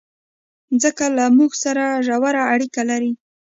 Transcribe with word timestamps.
مځکه 0.73 1.05
له 1.17 1.25
موږ 1.37 1.51
سره 1.63 1.83
ژوره 2.05 2.43
اړیکه 2.53 2.81
لري. 2.89 3.11